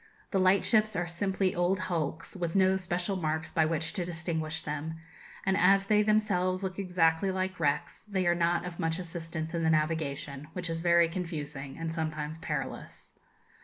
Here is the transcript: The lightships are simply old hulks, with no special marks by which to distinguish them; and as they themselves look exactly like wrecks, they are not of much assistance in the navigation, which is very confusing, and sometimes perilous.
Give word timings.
The 0.31 0.39
lightships 0.39 0.95
are 0.95 1.05
simply 1.05 1.53
old 1.53 1.81
hulks, 1.81 2.35
with 2.35 2.55
no 2.55 2.75
special 2.75 3.15
marks 3.17 3.51
by 3.51 3.65
which 3.67 3.93
to 3.93 4.03
distinguish 4.03 4.63
them; 4.63 4.95
and 5.45 5.55
as 5.55 5.85
they 5.85 6.01
themselves 6.01 6.63
look 6.63 6.79
exactly 6.79 7.29
like 7.29 7.59
wrecks, 7.59 8.03
they 8.09 8.25
are 8.25 8.33
not 8.33 8.65
of 8.65 8.79
much 8.79 8.97
assistance 8.97 9.53
in 9.53 9.61
the 9.61 9.69
navigation, 9.69 10.47
which 10.53 10.71
is 10.71 10.79
very 10.79 11.07
confusing, 11.07 11.77
and 11.77 11.93
sometimes 11.93 12.39
perilous. 12.39 13.11